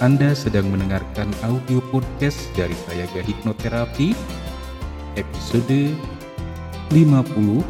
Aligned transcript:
Anda 0.00 0.32
sedang 0.32 0.72
mendengarkan 0.72 1.28
audio 1.44 1.76
podcast 1.92 2.48
dari 2.56 2.72
Sayaga 2.88 3.20
Hipnoterapi 3.20 4.16
episode 5.20 5.92
51. 6.88 7.68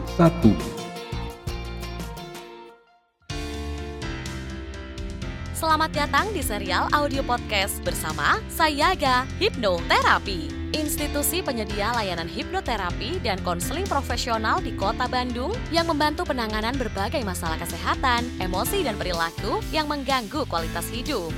Selamat 5.59 5.91
datang 5.91 6.31
di 6.31 6.39
serial 6.47 6.87
audio 6.95 7.27
podcast 7.27 7.83
bersama 7.83 8.39
Sayaga 8.47 9.27
Hipnoterapi, 9.43 10.71
institusi 10.79 11.43
penyedia 11.43 11.91
layanan 11.99 12.31
hipnoterapi 12.31 13.27
dan 13.27 13.43
konseling 13.43 13.91
profesional 13.91 14.63
di 14.63 14.71
Kota 14.79 15.11
Bandung 15.11 15.51
yang 15.75 15.91
membantu 15.91 16.31
penanganan 16.31 16.79
berbagai 16.79 17.27
masalah 17.27 17.59
kesehatan, 17.59 18.23
emosi, 18.39 18.87
dan 18.87 18.95
perilaku 18.95 19.59
yang 19.75 19.91
mengganggu 19.91 20.47
kualitas 20.47 20.87
hidup. 20.95 21.35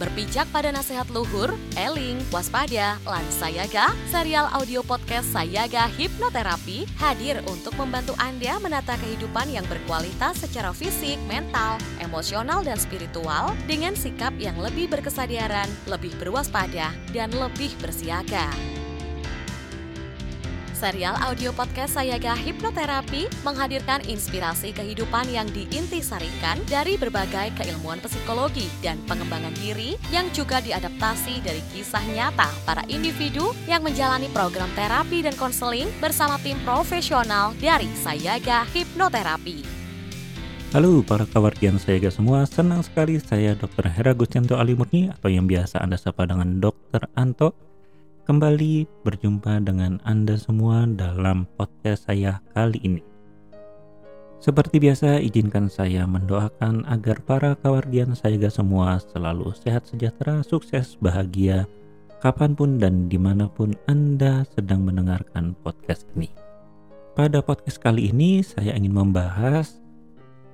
Berpijak 0.00 0.48
pada 0.48 0.72
nasihat 0.72 1.04
luhur, 1.12 1.52
eling, 1.76 2.16
waspada, 2.32 2.96
lan 3.04 3.26
sayaga, 3.28 3.92
serial 4.08 4.48
audio 4.56 4.80
podcast 4.80 5.28
Sayaga 5.30 5.84
Hipnoterapi 5.84 6.88
hadir 6.96 7.44
untuk 7.44 7.76
membantu 7.76 8.16
Anda 8.16 8.56
menata 8.56 8.96
kehidupan 8.96 9.52
yang 9.52 9.68
berkualitas 9.68 10.40
secara 10.40 10.72
fisik, 10.72 11.20
mental, 11.28 11.76
emosional, 12.00 12.64
dan 12.64 12.80
spiritual 12.80 13.52
dengan 13.68 13.92
sikap 13.92 14.32
yang 14.40 14.56
lebih 14.56 14.88
berkesadaran, 14.88 15.68
lebih 15.84 16.16
berwaspada, 16.16 16.90
dan 17.12 17.28
lebih 17.36 17.76
bersiaga. 17.78 18.71
Serial 20.82 21.14
audio 21.22 21.54
podcast 21.54 21.94
Sayaga 21.94 22.34
Hipnoterapi 22.34 23.30
menghadirkan 23.46 24.02
inspirasi 24.02 24.74
kehidupan 24.74 25.30
yang 25.30 25.46
diintisarikan 25.54 26.58
dari 26.66 26.98
berbagai 26.98 27.54
keilmuan 27.54 28.02
psikologi 28.02 28.66
dan 28.82 28.98
pengembangan 29.06 29.54
diri 29.62 29.94
yang 30.10 30.26
juga 30.34 30.58
diadaptasi 30.58 31.38
dari 31.46 31.62
kisah 31.70 32.02
nyata 32.10 32.50
para 32.66 32.82
individu 32.90 33.54
yang 33.70 33.86
menjalani 33.86 34.26
program 34.34 34.66
terapi 34.74 35.22
dan 35.22 35.38
konseling 35.38 35.86
bersama 36.02 36.34
tim 36.42 36.58
profesional 36.66 37.54
dari 37.62 37.86
Sayaga 38.02 38.66
Hipnoterapi. 38.74 39.62
Halo 40.74 41.06
para 41.06 41.30
kawargian 41.30 41.78
Sayaga 41.78 42.10
semua, 42.10 42.42
senang 42.42 42.82
sekali 42.82 43.22
saya 43.22 43.54
Dr. 43.54 43.86
Hera 43.86 44.18
Gustianto 44.18 44.58
Alimurni 44.58 45.14
atau 45.14 45.30
yang 45.30 45.46
biasa 45.46 45.78
Anda 45.78 45.94
sapa 45.94 46.26
dengan 46.26 46.58
Dr. 46.58 47.06
Anto 47.14 47.71
kembali 48.22 48.86
berjumpa 49.02 49.66
dengan 49.66 49.98
Anda 50.06 50.38
semua 50.38 50.86
dalam 50.86 51.42
podcast 51.58 52.06
saya 52.06 52.38
kali 52.54 52.78
ini. 52.78 53.02
Seperti 54.38 54.78
biasa, 54.78 55.18
izinkan 55.22 55.66
saya 55.66 56.06
mendoakan 56.06 56.86
agar 56.86 57.18
para 57.26 57.54
kawardian 57.58 58.14
saya 58.14 58.46
semua 58.46 59.02
selalu 59.02 59.54
sehat 59.58 59.86
sejahtera, 59.90 60.42
sukses, 60.46 60.98
bahagia, 61.02 61.66
kapan 62.22 62.54
pun 62.54 62.78
dan 62.78 63.10
di 63.10 63.18
mana 63.18 63.50
pun 63.50 63.74
Anda 63.90 64.46
sedang 64.54 64.86
mendengarkan 64.86 65.58
podcast 65.62 66.06
ini. 66.14 66.30
Pada 67.18 67.42
podcast 67.42 67.82
kali 67.82 68.10
ini, 68.14 68.42
saya 68.42 68.74
ingin 68.78 68.94
membahas 68.94 69.82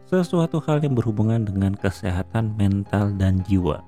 sesuatu 0.08 0.56
hal 0.64 0.80
yang 0.80 0.96
berhubungan 0.96 1.44
dengan 1.44 1.76
kesehatan 1.76 2.56
mental 2.56 3.12
dan 3.20 3.44
jiwa. 3.44 3.84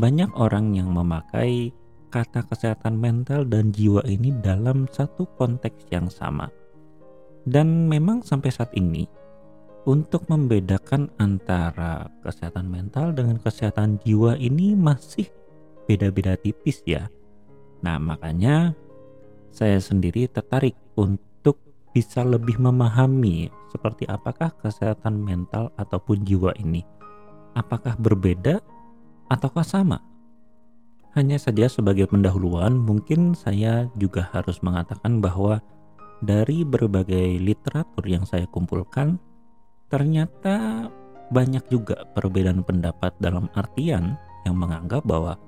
Banyak 0.00 0.32
orang 0.36 0.76
yang 0.76 0.92
memakai 0.92 1.72
kata 2.16 2.48
kesehatan 2.48 2.96
mental 2.96 3.44
dan 3.44 3.76
jiwa 3.76 4.00
ini 4.08 4.32
dalam 4.40 4.88
satu 4.88 5.28
konteks 5.36 5.92
yang 5.92 6.08
sama. 6.08 6.48
Dan 7.44 7.92
memang 7.92 8.24
sampai 8.24 8.48
saat 8.48 8.72
ini 8.72 9.04
untuk 9.84 10.24
membedakan 10.32 11.12
antara 11.20 12.08
kesehatan 12.24 12.72
mental 12.72 13.12
dengan 13.12 13.36
kesehatan 13.36 14.00
jiwa 14.00 14.40
ini 14.40 14.72
masih 14.72 15.28
beda-beda 15.84 16.40
tipis 16.40 16.80
ya. 16.88 17.12
Nah, 17.84 18.00
makanya 18.00 18.72
saya 19.52 19.76
sendiri 19.76 20.24
tertarik 20.32 20.72
untuk 20.96 21.60
bisa 21.92 22.24
lebih 22.24 22.56
memahami 22.56 23.52
seperti 23.68 24.08
apakah 24.08 24.56
kesehatan 24.64 25.20
mental 25.20 25.68
ataupun 25.76 26.24
jiwa 26.24 26.56
ini. 26.56 26.80
Apakah 27.52 28.00
berbeda 28.00 28.64
ataukah 29.28 29.64
sama? 29.64 30.15
Hanya 31.16 31.40
saja 31.40 31.64
sebagai 31.64 32.12
pendahuluan, 32.12 32.76
mungkin 32.76 33.32
saya 33.32 33.88
juga 33.96 34.28
harus 34.36 34.60
mengatakan 34.60 35.24
bahwa 35.24 35.64
dari 36.20 36.60
berbagai 36.60 37.40
literatur 37.40 38.04
yang 38.04 38.28
saya 38.28 38.44
kumpulkan, 38.52 39.16
ternyata 39.88 40.86
banyak 41.32 41.64
juga 41.72 42.04
perbedaan 42.12 42.60
pendapat 42.60 43.16
dalam 43.16 43.48
artian 43.56 44.20
yang 44.44 44.60
menganggap 44.60 45.08
bahwa 45.08 45.40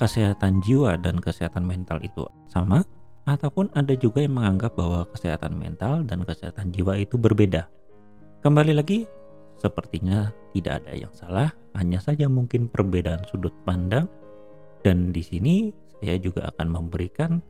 kesehatan 0.00 0.64
jiwa 0.64 0.96
dan 0.96 1.20
kesehatan 1.20 1.68
mental 1.68 2.00
itu 2.00 2.24
sama, 2.48 2.80
ataupun 3.28 3.68
ada 3.76 3.92
juga 4.00 4.24
yang 4.24 4.40
menganggap 4.40 4.72
bahwa 4.72 5.04
kesehatan 5.12 5.52
mental 5.52 6.00
dan 6.08 6.24
kesehatan 6.24 6.72
jiwa 6.72 6.96
itu 6.96 7.20
berbeda. 7.20 7.68
Kembali 8.40 8.72
lagi, 8.72 9.04
sepertinya 9.60 10.32
tidak 10.56 10.80
ada 10.80 10.96
yang 10.96 11.12
salah, 11.12 11.52
hanya 11.76 12.00
saja 12.00 12.24
mungkin 12.24 12.72
perbedaan 12.72 13.20
sudut 13.28 13.52
pandang 13.68 14.08
dan 14.80 15.12
di 15.12 15.20
sini 15.20 15.56
saya 16.00 16.16
juga 16.16 16.48
akan 16.54 16.68
memberikan 16.68 17.44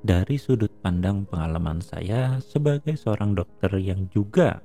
dari 0.00 0.40
sudut 0.40 0.72
pandang 0.80 1.28
pengalaman 1.28 1.84
saya 1.84 2.40
sebagai 2.40 2.96
seorang 2.96 3.36
dokter 3.36 3.72
yang 3.76 4.08
juga 4.12 4.60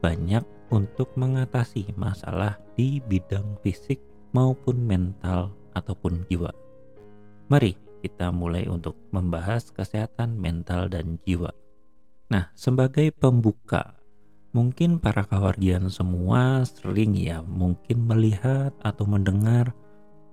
banyak 0.00 0.44
untuk 0.72 1.12
mengatasi 1.16 1.92
masalah 2.00 2.56
di 2.76 3.00
bidang 3.04 3.60
fisik 3.60 4.00
maupun 4.32 4.80
mental 4.80 5.52
ataupun 5.76 6.24
jiwa. 6.32 6.48
Mari 7.52 7.76
kita 8.00 8.32
mulai 8.32 8.64
untuk 8.70 8.96
membahas 9.12 9.68
kesehatan 9.76 10.40
mental 10.40 10.88
dan 10.88 11.20
jiwa. 11.28 11.52
Nah, 12.32 12.48
sebagai 12.56 13.12
pembuka, 13.12 14.00
mungkin 14.56 15.02
para 15.02 15.26
kawardian 15.26 15.92
semua 15.92 16.64
sering 16.64 17.18
ya 17.18 17.44
mungkin 17.44 18.06
melihat 18.08 18.72
atau 18.80 19.04
mendengar 19.04 19.76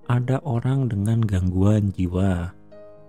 ada 0.08 0.40
orang 0.48 0.88
dengan 0.88 1.20
gangguan 1.20 1.92
jiwa, 1.92 2.48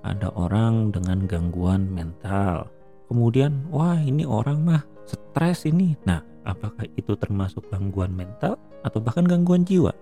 ada 0.03 0.27
orang 0.35 0.91
dengan 0.91 1.23
gangguan 1.31 1.87
mental. 1.87 2.67
Kemudian, 3.07 3.65
wah 3.71 3.97
ini 3.97 4.27
orang 4.27 4.59
mah 4.67 4.83
stres 5.07 5.63
ini. 5.63 5.95
Nah, 6.03 6.19
apakah 6.43 6.85
itu 6.99 7.15
termasuk 7.15 7.65
gangguan 7.71 8.11
mental 8.11 8.59
atau 8.83 8.99
bahkan 8.99 9.23
gangguan 9.23 9.63
jiwa? 9.63 9.95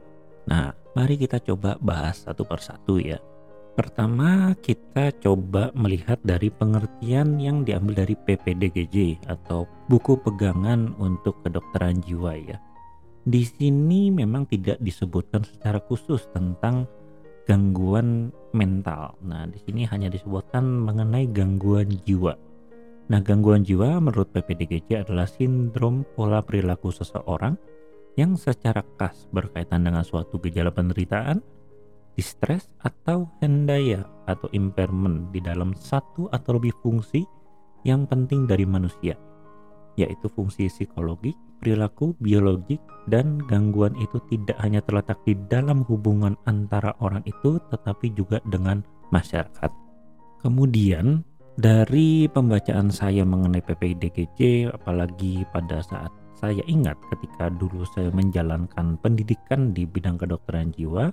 Nah, 0.49 0.73
mari 0.97 1.21
kita 1.21 1.37
coba 1.37 1.77
bahas 1.77 2.25
satu 2.25 2.43
persatu 2.43 2.97
ya. 2.97 3.21
Pertama, 3.77 4.57
kita 4.57 5.13
coba 5.21 5.69
melihat 5.77 6.17
dari 6.25 6.49
pengertian 6.49 7.37
yang 7.37 7.61
diambil 7.61 8.01
dari 8.01 8.17
PPDGJ 8.17 9.21
atau 9.29 9.69
buku 9.85 10.17
pegangan 10.25 10.97
untuk 10.97 11.37
kedokteran 11.45 12.01
jiwa 12.01 12.33
ya. 12.41 12.57
Di 13.27 13.43
sini 13.43 14.07
memang 14.07 14.47
tidak 14.47 14.79
disebutkan 14.79 15.43
secara 15.43 15.83
khusus 15.83 16.31
tentang 16.31 16.87
gangguan 17.43 18.31
mental. 18.55 19.19
Nah, 19.19 19.43
di 19.51 19.59
sini 19.59 19.83
hanya 19.83 20.07
disebutkan 20.07 20.63
mengenai 20.63 21.27
gangguan 21.35 21.91
jiwa. 22.07 22.39
Nah, 23.11 23.19
gangguan 23.19 23.67
jiwa 23.67 23.99
menurut 23.99 24.31
PPDGJ 24.31 25.03
adalah 25.03 25.27
sindrom 25.27 26.07
pola 26.15 26.39
perilaku 26.39 26.87
seseorang 26.87 27.59
yang 28.15 28.39
secara 28.39 28.79
khas 28.95 29.27
berkaitan 29.35 29.83
dengan 29.83 30.07
suatu 30.07 30.39
gejala 30.39 30.71
penderitaan, 30.71 31.43
distres 32.15 32.71
atau 32.79 33.27
hendaya 33.43 34.07
atau 34.23 34.47
impairment 34.55 35.35
di 35.35 35.43
dalam 35.43 35.75
satu 35.75 36.31
atau 36.31 36.55
lebih 36.55 36.71
fungsi 36.79 37.27
yang 37.83 38.07
penting 38.07 38.47
dari 38.47 38.63
manusia 38.63 39.19
yaitu 39.97 40.29
fungsi 40.29 40.69
psikologi, 40.69 41.33
perilaku, 41.59 42.13
biologik, 42.21 42.79
dan 43.07 43.39
gangguan 43.47 43.95
itu 43.97 44.19
tidak 44.27 44.57
hanya 44.61 44.83
terletak 44.83 45.19
di 45.23 45.33
dalam 45.47 45.81
hubungan 45.87 46.35
antara 46.45 46.93
orang 46.99 47.23
itu, 47.27 47.59
tetapi 47.71 48.13
juga 48.13 48.43
dengan 48.47 48.83
masyarakat. 49.09 49.71
Kemudian, 50.43 51.25
dari 51.57 52.29
pembacaan 52.29 52.93
saya 52.93 53.25
mengenai 53.25 53.65
PPIDGJ, 53.65 54.69
apalagi 54.69 55.41
pada 55.49 55.81
saat 55.81 56.13
saya 56.37 56.61
ingat 56.69 57.01
ketika 57.09 57.49
dulu 57.49 57.81
saya 57.97 58.13
menjalankan 58.13 59.01
pendidikan 59.01 59.73
di 59.73 59.89
bidang 59.89 60.21
kedokteran 60.21 60.69
jiwa, 60.77 61.09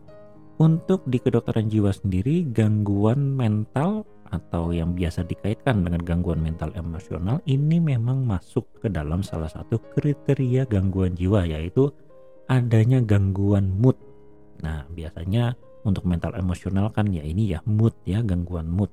untuk 0.61 1.02
di 1.11 1.19
kedokteran 1.19 1.67
jiwa 1.67 1.90
sendiri, 1.90 2.47
gangguan 2.52 3.35
mental 3.35 4.06
atau 4.35 4.75
yang 4.75 4.93
biasa 4.93 5.23
dikaitkan 5.23 5.87
dengan 5.87 6.03
gangguan 6.03 6.43
mental 6.43 6.75
emosional 6.75 7.39
ini 7.47 7.79
memang 7.79 8.27
masuk 8.27 8.67
ke 8.83 8.91
dalam 8.91 9.23
salah 9.23 9.47
satu 9.47 9.79
kriteria 9.95 10.67
gangguan 10.67 11.15
jiwa 11.15 11.47
yaitu 11.47 11.89
adanya 12.51 12.99
gangguan 12.99 13.71
mood. 13.79 13.95
Nah, 14.61 14.85
biasanya 14.91 15.55
untuk 15.87 16.05
mental 16.05 16.35
emosional 16.35 16.91
kan 16.91 17.09
ya 17.15 17.23
ini 17.23 17.55
ya 17.55 17.61
mood 17.65 17.95
ya, 18.03 18.21
gangguan 18.21 18.67
mood. 18.67 18.91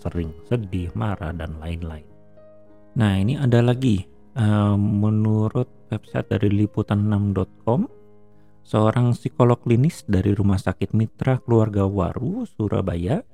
Sering 0.00 0.32
sedih, 0.48 0.88
marah 0.96 1.36
dan 1.36 1.60
lain-lain. 1.60 2.06
Nah, 2.96 3.20
ini 3.20 3.36
ada 3.36 3.60
lagi 3.60 4.08
uh, 4.34 4.74
menurut 4.74 5.68
website 5.92 6.32
dari 6.32 6.48
liputan6.com 6.64 8.00
Seorang 8.70 9.16
psikolog 9.16 9.58
klinis 9.58 10.04
dari 10.06 10.36
Rumah 10.36 10.60
Sakit 10.60 10.92
Mitra 10.92 11.40
Keluarga 11.42 11.88
Waru, 11.88 12.44
Surabaya, 12.46 13.24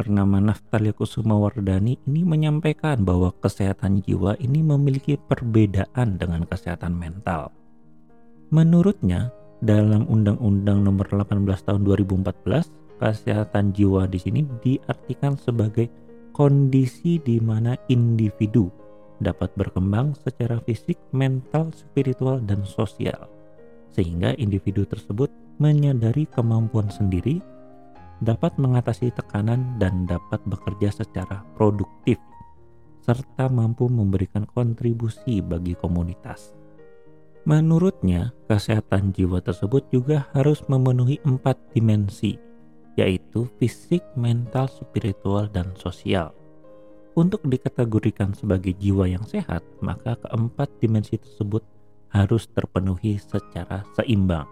bernama 0.00 0.40
Naftalia 0.40 0.96
Kusuma 0.96 1.36
Wardani 1.36 2.00
ini 2.08 2.24
menyampaikan 2.24 3.04
bahwa 3.04 3.36
kesehatan 3.36 4.00
jiwa 4.00 4.32
ini 4.40 4.64
memiliki 4.64 5.20
perbedaan 5.20 6.16
dengan 6.16 6.48
kesehatan 6.48 6.96
mental. 6.96 7.52
Menurutnya, 8.48 9.28
dalam 9.60 10.08
Undang-Undang 10.08 10.88
Nomor 10.88 11.04
18 11.04 11.36
Tahun 11.68 11.84
2014, 11.84 12.72
kesehatan 12.96 13.76
jiwa 13.76 14.08
di 14.08 14.16
sini 14.16 14.40
diartikan 14.64 15.36
sebagai 15.36 15.92
kondisi 16.32 17.20
di 17.20 17.36
mana 17.36 17.76
individu 17.92 18.72
dapat 19.20 19.52
berkembang 19.52 20.16
secara 20.16 20.56
fisik, 20.64 20.96
mental, 21.12 21.68
spiritual, 21.76 22.40
dan 22.40 22.64
sosial, 22.64 23.28
sehingga 23.92 24.32
individu 24.40 24.88
tersebut 24.88 25.28
menyadari 25.60 26.24
kemampuan 26.24 26.88
sendiri, 26.88 27.44
dapat 28.20 28.56
mengatasi 28.60 29.12
tekanan, 29.12 29.76
dan 29.80 30.04
dapat 30.04 30.40
bekerja 30.48 30.92
secara 30.92 31.44
produktif, 31.56 32.20
serta 33.00 33.48
mampu 33.48 33.88
memberikan 33.88 34.44
kontribusi 34.48 35.40
bagi 35.40 35.76
komunitas. 35.76 36.52
Menurutnya, 37.48 38.36
kesehatan 38.46 39.16
jiwa 39.16 39.40
tersebut 39.40 39.88
juga 39.88 40.28
harus 40.36 40.60
memenuhi 40.68 41.16
empat 41.24 41.56
dimensi, 41.72 42.36
yaitu 43.00 43.48
fisik, 43.56 44.04
mental, 44.12 44.68
spiritual, 44.68 45.48
dan 45.48 45.72
sosial 45.80 46.36
untuk 47.18 47.42
dikategorikan 47.42 48.32
sebagai 48.32 48.72
jiwa 48.78 49.10
yang 49.10 49.24
sehat, 49.26 49.66
maka 49.82 50.14
keempat 50.22 50.70
dimensi 50.78 51.18
tersebut 51.18 51.60
harus 52.14 52.46
terpenuhi 52.54 53.18
secara 53.18 53.82
seimbang. 53.98 54.46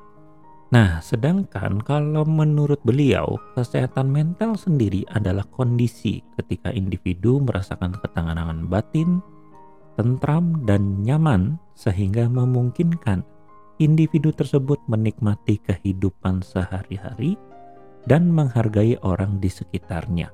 Nah, 0.68 1.00
sedangkan 1.00 1.80
kalau 1.80 2.28
menurut 2.28 2.76
beliau, 2.84 3.40
kesehatan 3.56 4.12
mental 4.12 4.52
sendiri 4.52 5.00
adalah 5.08 5.48
kondisi 5.48 6.20
ketika 6.36 6.68
individu 6.76 7.40
merasakan 7.40 7.96
ketenangan 7.96 8.68
batin, 8.68 9.24
tentram, 9.96 10.60
dan 10.68 11.00
nyaman 11.00 11.56
sehingga 11.72 12.28
memungkinkan 12.28 13.24
individu 13.80 14.28
tersebut 14.28 14.76
menikmati 14.92 15.56
kehidupan 15.64 16.44
sehari-hari 16.44 17.40
dan 18.04 18.28
menghargai 18.28 19.00
orang 19.00 19.40
di 19.40 19.48
sekitarnya 19.48 20.28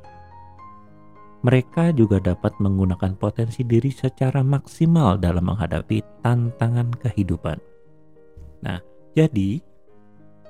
mereka 1.44 1.92
juga 1.92 2.16
dapat 2.25 2.56
menggunakan 2.56 3.20
potensi 3.20 3.69
diri 3.69 3.92
secara 3.92 4.40
maksimal 4.40 5.20
dalam 5.20 5.44
menghadapi 5.44 6.25
tantangan 6.25 6.88
kehidupan. 7.04 7.60
Nah, 8.64 8.81
jadi 9.12 9.60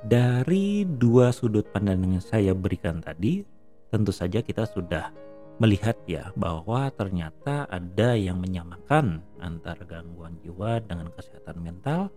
dari 0.05 0.85
dua 0.85 1.33
sudut 1.33 1.65
pandang 1.73 2.05
yang 2.05 2.21
saya 2.21 2.53
berikan 2.53 3.01
tadi, 3.01 3.41
tentu 3.89 4.13
saja 4.13 4.45
kita 4.45 4.69
sudah 4.69 5.09
melihat 5.57 5.95
ya 6.05 6.35
bahwa 6.35 6.91
ternyata 6.93 7.65
ada 7.71 8.19
yang 8.19 8.43
menyamakan 8.43 9.23
antara 9.39 9.81
gangguan 9.87 10.35
jiwa 10.43 10.83
dengan 10.83 11.09
kesehatan 11.15 11.63
mental 11.63 12.11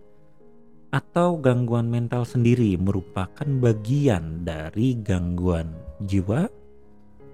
atau 0.90 1.38
gangguan 1.38 1.86
mental 1.86 2.24
sendiri 2.24 2.74
merupakan 2.80 3.46
bagian 3.62 4.42
dari 4.42 4.98
gangguan 4.98 5.70
jiwa 6.02 6.48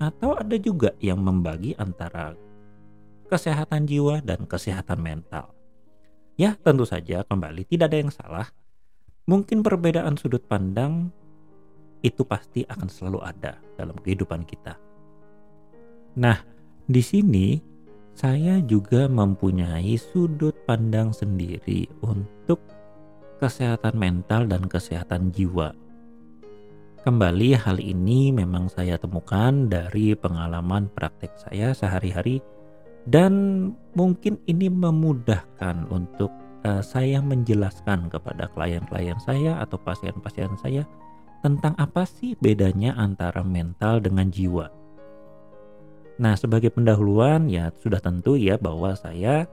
atau 0.02 0.36
ada 0.36 0.58
juga 0.58 0.92
yang 1.00 1.22
membagi 1.22 1.72
antara 1.78 2.34
kesehatan 3.30 3.88
jiwa 3.88 4.20
dan 4.20 4.44
kesehatan 4.44 5.00
mental. 5.00 5.54
Ya, 6.34 6.58
tentu 6.60 6.82
saja 6.82 7.22
kembali 7.24 7.64
tidak 7.64 7.94
ada 7.94 7.98
yang 7.98 8.12
salah. 8.12 8.46
Mungkin 9.24 9.64
perbedaan 9.64 10.20
sudut 10.20 10.44
pandang 10.44 11.08
itu 12.04 12.22
pasti 12.28 12.64
akan 12.68 12.88
selalu 12.92 13.24
ada 13.24 13.56
dalam 13.80 13.96
kehidupan 13.96 14.44
kita. 14.44 14.76
Nah, 16.20 16.44
di 16.84 17.00
sini 17.00 17.56
saya 18.12 18.60
juga 18.60 19.08
mempunyai 19.08 19.96
sudut 19.96 20.54
pandang 20.68 21.10
sendiri 21.16 21.88
untuk 22.04 22.60
kesehatan 23.40 23.96
mental 23.96 24.46
dan 24.46 24.70
kesehatan 24.70 25.34
jiwa 25.34 25.74
Kembali 27.04 27.52
hal 27.52 27.84
ini 27.84 28.32
memang 28.32 28.72
saya 28.72 28.96
temukan 28.96 29.68
dari 29.68 30.16
pengalaman 30.16 30.88
praktek 30.88 31.36
saya 31.36 31.76
sehari-hari 31.76 32.40
dan 33.04 33.32
mungkin 33.92 34.40
ini 34.48 34.72
memudahkan 34.72 35.84
untuk 35.92 36.32
uh, 36.64 36.82
saya 36.82 37.20
menjelaskan 37.20 38.10
kepada 38.10 38.50
klien-klien 38.52 39.16
saya 39.22 39.60
atau 39.60 39.78
pasien-pasien 39.78 40.52
saya 40.58 40.82
tentang 41.44 41.76
apa 41.76 42.08
sih 42.08 42.34
bedanya 42.40 42.96
antara 42.96 43.44
mental 43.44 44.00
dengan 44.00 44.32
jiwa. 44.32 44.72
Nah, 46.16 46.34
sebagai 46.38 46.72
pendahuluan 46.72 47.50
ya 47.52 47.68
sudah 47.84 48.00
tentu 48.00 48.38
ya 48.40 48.56
bahwa 48.56 48.96
saya 48.96 49.44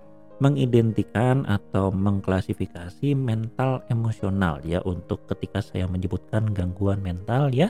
mengidentikan 0.41 1.45
atau 1.45 1.93
mengklasifikasi 1.93 3.13
mental 3.13 3.85
emosional 3.93 4.57
ya 4.65 4.81
untuk 4.89 5.21
ketika 5.29 5.61
saya 5.61 5.85
menyebutkan 5.85 6.49
gangguan 6.49 6.97
mental 6.97 7.53
ya 7.53 7.69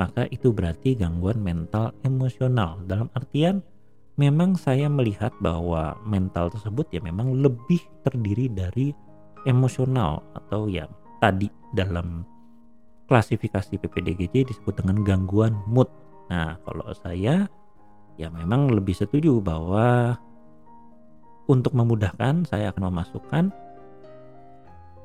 maka 0.00 0.24
itu 0.32 0.48
berarti 0.48 0.96
gangguan 0.96 1.40
mental 1.44 1.92
emosional 2.08 2.80
dalam 2.88 3.12
artian 3.12 3.60
memang 4.16 4.56
saya 4.56 4.88
melihat 4.88 5.32
bahwa 5.44 5.96
mental 6.08 6.48
tersebut 6.48 6.88
ya 6.92 7.00
memang 7.04 7.36
lebih 7.36 7.80
terdiri 8.04 8.48
dari 8.48 8.92
emosional 9.44 10.24
atau 10.32 10.66
ya 10.66 10.88
tadi 11.20 11.52
dalam 11.76 12.24
klasifikasi 13.06 13.78
PPDGJ 13.78 14.50
disebut 14.50 14.82
dengan 14.82 15.04
gangguan 15.06 15.54
mood. 15.70 15.86
Nah, 16.26 16.58
kalau 16.66 16.90
saya 16.98 17.46
ya 18.18 18.28
memang 18.32 18.72
lebih 18.72 18.96
setuju 18.96 19.38
bahwa 19.38 20.18
untuk 21.46 21.78
memudahkan, 21.78 22.50
saya 22.50 22.74
akan 22.74 22.90
memasukkan 22.90 23.44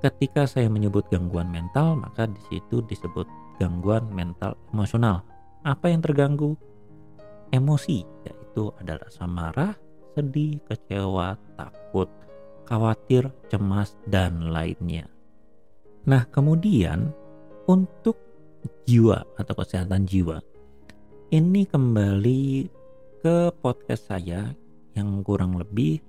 ketika 0.02 0.50
saya 0.50 0.66
menyebut 0.66 1.06
gangguan 1.13 1.54
mental, 1.54 1.94
maka 2.02 2.25
di 2.25 2.42
situ 2.50 2.81
disebut 2.81 3.30
gangguan 3.62 4.10
mental 4.10 4.58
emosional. 4.74 5.22
Apa 5.62 5.94
yang 5.94 6.02
terganggu? 6.02 6.58
Emosi, 7.54 8.02
yaitu 8.51 8.68
ada 8.83 9.00
rasa 9.00 9.24
marah, 9.31 9.71
sedih, 10.12 10.59
kecewa, 10.68 11.39
takut, 11.56 12.12
khawatir, 12.68 13.31
cemas, 13.48 13.95
dan 14.12 14.51
lainnya. 14.51 15.07
Nah, 16.03 16.27
kemudian 16.27 17.15
untuk 17.71 18.19
jiwa 18.83 19.24
atau 19.39 19.55
kesehatan 19.55 20.03
jiwa, 20.03 20.43
ini 21.31 21.63
kembali 21.63 22.67
ke 23.24 23.55
podcast 23.63 24.12
saya 24.12 24.51
yang 25.00 25.24
kurang 25.24 25.55
lebih 25.55 26.03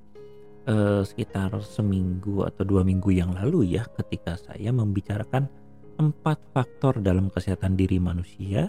eh, 0.67 1.07
sekitar 1.07 1.63
seminggu 1.63 2.43
atau 2.43 2.67
dua 2.67 2.83
minggu 2.83 3.15
yang 3.15 3.39
lalu 3.39 3.79
ya 3.79 3.87
ketika 4.03 4.35
saya 4.35 4.75
membicarakan 4.75 5.47
empat 5.95 6.43
faktor 6.51 6.99
dalam 6.99 7.31
kesehatan 7.31 7.79
diri 7.79 8.03
manusia 8.03 8.67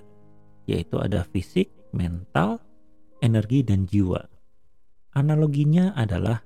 yaitu 0.70 1.02
ada 1.02 1.26
fisik, 1.26 1.74
mental, 1.90 2.62
energi 3.24 3.64
dan 3.64 3.88
jiwa. 3.88 4.20
Analoginya 5.16 5.96
adalah 5.96 6.44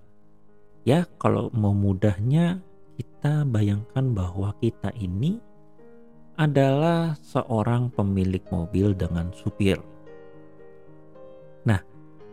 ya 0.86 1.10
kalau 1.17 1.50
mau 1.57 1.74
mudahnya 1.74 2.62
kita 3.01 3.41
bayangkan 3.50 4.13
bahwa 4.13 4.53
kita 4.62 4.93
ini 5.01 5.41
adalah 6.38 7.17
seorang 7.17 7.89
pemilik 7.89 8.46
mobil 8.53 8.93
dengan 8.93 9.34
supir. 9.34 9.81
Nah, 11.65 11.81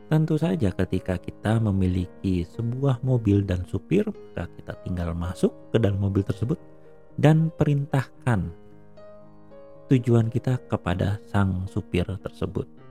Tentu 0.05 0.37
saja 0.37 0.69
ketika 0.69 1.17
kita 1.17 1.57
memiliki 1.57 2.45
sebuah 2.45 3.01
mobil 3.01 3.41
dan 3.41 3.65
supir, 3.65 4.05
maka 4.05 4.45
kita 4.53 4.77
tinggal 4.85 5.17
masuk 5.17 5.49
ke 5.73 5.81
dalam 5.81 5.97
mobil 5.97 6.21
tersebut 6.21 6.61
dan 7.17 7.49
perintahkan 7.57 8.53
tujuan 9.89 10.29
kita 10.29 10.61
kepada 10.69 11.17
sang 11.25 11.65
supir 11.65 12.05
tersebut. 12.21 12.84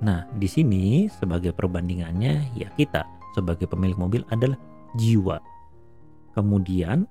Nah, 0.00 0.24
di 0.32 0.48
sini 0.48 1.06
sebagai 1.12 1.52
perbandingannya 1.52 2.56
ya 2.56 2.68
kita 2.72 3.04
sebagai 3.36 3.68
pemilik 3.68 3.96
mobil 4.00 4.22
adalah 4.32 4.56
jiwa. 4.96 5.38
Kemudian 6.32 7.04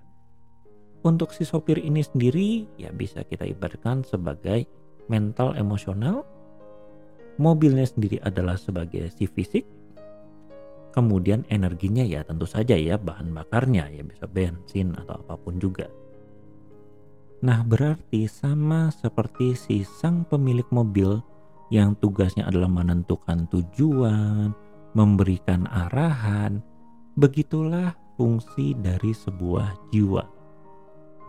untuk 1.05 1.31
si 1.31 1.48
sopir 1.48 1.79
ini 1.79 2.03
sendiri 2.03 2.67
ya 2.75 2.91
bisa 2.91 3.24
kita 3.24 3.48
ibaratkan 3.48 4.03
sebagai 4.03 4.67
mental 5.08 5.55
emosional 5.55 6.27
mobilnya 7.39 7.88
sendiri 7.88 8.19
adalah 8.19 8.60
sebagai 8.60 9.08
si 9.15 9.24
fisik, 9.24 9.63
kemudian 10.91 11.48
energinya 11.48 12.03
ya 12.03 12.27
tentu 12.27 12.43
saja 12.43 12.75
ya 12.75 13.00
bahan 13.00 13.31
bakarnya 13.31 13.88
ya 13.88 14.03
bisa 14.03 14.27
bensin 14.27 14.91
atau 15.00 15.24
apa 15.24 15.39
pun 15.39 15.55
juga. 15.55 15.88
Nah 17.39 17.63
berarti 17.63 18.27
sama 18.27 18.91
seperti 18.91 19.55
si 19.55 19.88
sang 19.88 20.27
pemilik 20.27 20.67
mobil 20.67 21.24
yang 21.70 21.94
tugasnya 22.02 22.50
adalah 22.50 22.70
menentukan 22.70 23.46
tujuan, 23.54 24.54
memberikan 24.98 25.70
arahan, 25.70 26.62
begitulah 27.14 27.94
fungsi 28.18 28.74
dari 28.78 29.14
sebuah 29.14 29.94
jiwa. 29.94 30.26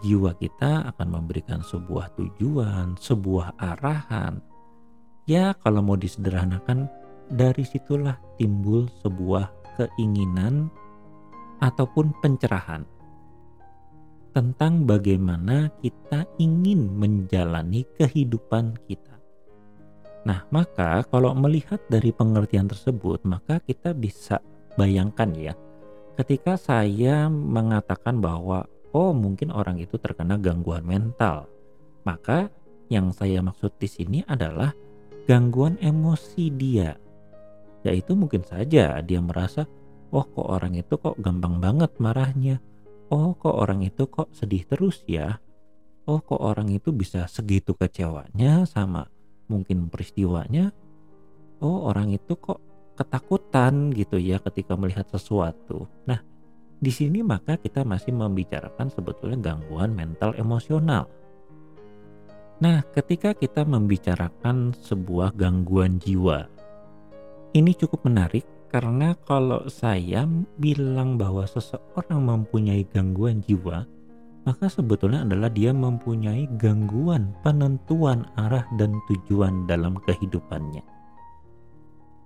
jiwa 0.00 0.32
kita 0.40 0.88
akan 0.96 1.08
memberikan 1.12 1.60
sebuah 1.60 2.16
tujuan, 2.16 2.96
sebuah 2.96 3.60
arahan. 3.60 4.40
Ya, 5.28 5.52
kalau 5.60 5.84
mau 5.84 6.00
disederhanakan, 6.00 6.88
dari 7.28 7.62
situlah 7.62 8.16
timbul 8.40 8.88
sebuah 9.04 9.76
keinginan 9.76 10.72
ataupun 11.60 12.16
pencerahan 12.24 12.82
tentang 14.32 14.88
bagaimana 14.88 15.68
kita 15.84 16.24
ingin 16.40 16.90
menjalani 16.96 17.84
kehidupan 18.00 18.78
kita. 18.88 19.19
Nah, 20.20 20.44
maka 20.52 21.00
kalau 21.08 21.32
melihat 21.32 21.80
dari 21.88 22.12
pengertian 22.12 22.68
tersebut, 22.68 23.24
maka 23.24 23.56
kita 23.64 23.96
bisa 23.96 24.44
bayangkan 24.76 25.32
ya, 25.32 25.54
ketika 26.20 26.60
saya 26.60 27.32
mengatakan 27.32 28.20
bahwa 28.20 28.68
oh 28.92 29.16
mungkin 29.16 29.48
orang 29.48 29.80
itu 29.80 29.96
terkena 29.96 30.36
gangguan 30.36 30.84
mental. 30.84 31.48
Maka 32.04 32.52
yang 32.92 33.16
saya 33.16 33.40
maksud 33.40 33.76
di 33.80 33.88
sini 33.88 34.18
adalah 34.28 34.76
gangguan 35.24 35.80
emosi 35.80 36.52
dia. 36.52 36.92
Yaitu 37.80 38.12
mungkin 38.12 38.44
saja 38.44 39.00
dia 39.00 39.20
merasa, 39.24 39.64
oh 40.12 40.26
kok 40.28 40.48
orang 40.48 40.76
itu 40.76 41.00
kok 41.00 41.16
gampang 41.16 41.64
banget 41.64 41.96
marahnya. 41.96 42.60
Oh 43.08 43.32
kok 43.32 43.56
orang 43.56 43.88
itu 43.88 44.04
kok 44.04 44.28
sedih 44.36 44.68
terus 44.68 45.00
ya. 45.08 45.40
Oh 46.04 46.20
kok 46.20 46.40
orang 46.40 46.68
itu 46.68 46.92
bisa 46.92 47.24
segitu 47.24 47.72
kecewanya 47.72 48.68
sama 48.68 49.08
mungkin 49.50 49.90
peristiwanya. 49.90 50.70
Oh 51.60 51.90
orang 51.90 52.14
itu 52.14 52.38
kok 52.38 52.62
ketakutan 52.94 53.90
gitu 53.90 54.16
ya 54.16 54.38
ketika 54.38 54.78
melihat 54.78 55.10
sesuatu. 55.10 55.90
Nah, 56.06 56.22
di 56.80 56.88
sini 56.88 57.20
maka 57.20 57.58
kita 57.58 57.84
masih 57.84 58.14
membicarakan 58.14 58.88
sebetulnya 58.88 59.52
gangguan 59.52 59.92
mental 59.92 60.32
emosional. 60.38 61.10
Nah, 62.60 62.84
ketika 62.92 63.32
kita 63.32 63.64
membicarakan 63.64 64.76
sebuah 64.76 65.32
gangguan 65.32 65.96
jiwa, 65.96 66.44
ini 67.56 67.72
cukup 67.72 68.04
menarik 68.04 68.44
karena 68.68 69.16
kalau 69.26 69.66
saya 69.66 70.28
bilang 70.60 71.18
bahwa 71.18 71.42
seseorang 71.48 72.20
mempunyai 72.20 72.84
gangguan 72.86 73.40
jiwa, 73.42 73.88
maka 74.50 74.66
sebetulnya 74.66 75.22
adalah 75.22 75.46
dia 75.46 75.70
mempunyai 75.70 76.50
gangguan 76.58 77.30
penentuan 77.46 78.26
arah 78.34 78.66
dan 78.74 78.98
tujuan 79.06 79.70
dalam 79.70 79.94
kehidupannya. 80.02 80.82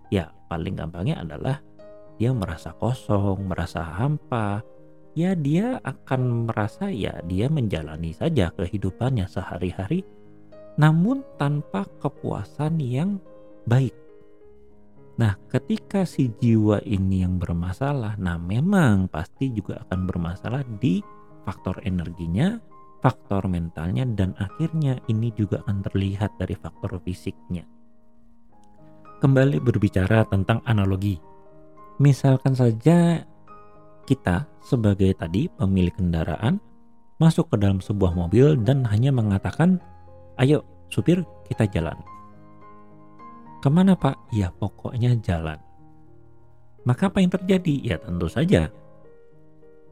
Ya, 0.09 0.33
paling 0.49 0.73
gampangnya 0.73 1.21
adalah 1.21 1.61
dia 2.17 2.33
merasa 2.33 2.73
kosong, 2.81 3.45
merasa 3.45 3.85
hampa, 3.85 4.65
ya 5.13 5.37
dia 5.37 5.85
akan 5.85 6.49
merasa 6.49 6.89
ya 6.89 7.21
dia 7.29 7.53
menjalani 7.53 8.17
saja 8.17 8.49
kehidupannya 8.57 9.29
sehari-hari 9.29 10.01
namun 10.75 11.23
tanpa 11.39 11.87
kepuasan 12.03 12.81
yang 12.81 13.21
baik. 13.69 13.95
Nah, 15.15 15.39
ketika 15.47 16.03
si 16.03 16.35
jiwa 16.43 16.83
ini 16.83 17.23
yang 17.23 17.39
bermasalah, 17.39 18.19
nah 18.19 18.35
memang 18.35 19.07
pasti 19.07 19.55
juga 19.55 19.87
akan 19.87 20.11
bermasalah 20.11 20.67
di 20.83 20.99
faktor 21.45 21.79
energinya, 21.85 22.59
faktor 23.05 23.47
mentalnya, 23.47 24.09
dan 24.09 24.33
akhirnya 24.41 24.99
ini 25.13 25.31
juga 25.37 25.61
akan 25.65 25.85
terlihat 25.87 26.41
dari 26.41 26.57
faktor 26.57 26.99
fisiknya. 27.05 27.69
Kembali 29.21 29.57
berbicara 29.63 30.27
tentang 30.29 30.61
analogi, 30.69 31.17
Misalkan 32.03 32.59
saja 32.59 33.23
kita 34.03 34.51
sebagai 34.67 35.15
tadi 35.15 35.47
pemilik 35.47 35.95
kendaraan 35.95 36.59
masuk 37.23 37.55
ke 37.55 37.57
dalam 37.63 37.79
sebuah 37.79 38.19
mobil 38.19 38.59
dan 38.67 38.83
hanya 38.91 39.15
mengatakan, 39.15 39.79
ayo 40.43 40.67
supir 40.91 41.23
kita 41.47 41.71
jalan. 41.71 41.95
Ke 43.63 43.71
mana 43.71 43.95
pak? 43.95 44.19
Ya 44.35 44.51
pokoknya 44.51 45.15
jalan. 45.23 45.57
Maka 46.83 47.09
apa 47.09 47.23
yang 47.23 47.31
terjadi? 47.31 47.75
Ya 47.81 47.97
tentu 48.03 48.27
saja 48.27 48.69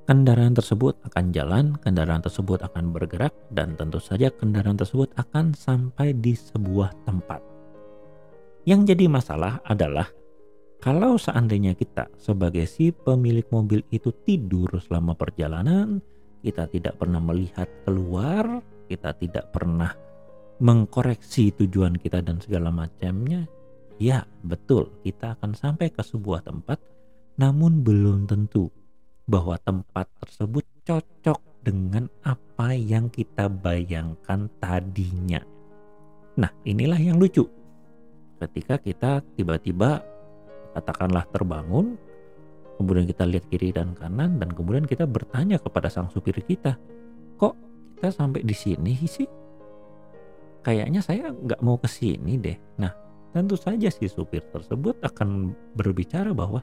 kendaraan 0.02 0.54
tersebut 0.54 0.99
akan 1.06 1.30
jalan, 1.30 1.78
kendaraan 1.78 2.23
tersebut 2.23 2.62
akan 2.66 2.90
bergerak, 2.90 3.30
dan 3.54 3.78
tentu 3.78 4.02
saja 4.02 4.35
kendaraan 4.35 4.75
tersebut 4.75 5.14
akan 5.14 5.54
sampai 5.54 6.14
di 6.16 6.35
sebuah 6.35 7.06
tempat. 7.06 7.40
Yang 8.66 8.94
jadi 8.94 9.04
masalah 9.11 9.62
adalah 9.66 10.11
kalau 10.82 11.14
seandainya 11.14 11.78
kita 11.78 12.11
sebagai 12.18 12.66
si 12.66 12.90
pemilik 12.90 13.47
mobil 13.54 13.87
itu 13.94 14.11
tidur 14.26 14.71
selama 14.82 15.14
perjalanan, 15.14 16.02
kita 16.42 16.66
tidak 16.66 16.99
pernah 16.99 17.23
melihat 17.23 17.71
keluar, 17.87 18.59
kita 18.90 19.14
tidak 19.14 19.54
pernah 19.54 19.94
mengkoreksi 20.59 21.54
tujuan 21.54 21.94
kita 21.94 22.23
dan 22.23 22.42
segala 22.42 22.75
macamnya, 22.75 23.47
ya 24.02 24.26
betul 24.42 24.90
kita 25.06 25.38
akan 25.38 25.54
sampai 25.54 25.94
ke 25.94 26.02
sebuah 26.02 26.42
tempat, 26.42 26.82
namun 27.38 27.87
belum 27.87 28.26
tentu 28.26 28.82
bahwa 29.26 29.55
tempat 29.62 30.11
tersebut 30.23 30.67
cocok 30.83 31.41
dengan 31.62 32.11
apa 32.26 32.75
yang 32.75 33.07
kita 33.07 33.47
bayangkan 33.47 34.50
tadinya. 34.59 35.38
Nah, 36.38 36.50
inilah 36.67 36.99
yang 36.99 37.23
lucu. 37.23 37.47
Ketika 38.43 38.81
kita 38.83 39.23
tiba-tiba 39.38 40.02
katakanlah 40.75 41.23
terbangun, 41.31 41.95
kemudian 42.81 43.07
kita 43.07 43.23
lihat 43.23 43.47
kiri 43.47 43.71
dan 43.71 43.95
kanan, 43.95 44.43
dan 44.43 44.50
kemudian 44.50 44.83
kita 44.88 45.07
bertanya 45.07 45.62
kepada 45.62 45.87
sang 45.87 46.11
supir 46.11 46.35
kita, 46.43 46.75
kok 47.38 47.55
kita 47.95 48.11
sampai 48.11 48.43
di 48.43 48.57
sini 48.57 48.99
sih? 49.07 49.29
Kayaknya 50.67 50.99
saya 51.02 51.31
nggak 51.31 51.62
mau 51.62 51.79
ke 51.79 51.87
sini 51.87 52.38
deh. 52.38 52.59
Nah, 52.83 52.91
tentu 53.31 53.55
saja 53.55 53.87
si 53.87 54.11
supir 54.11 54.43
tersebut 54.50 54.99
akan 55.02 55.55
berbicara 55.79 56.35
bahwa 56.35 56.62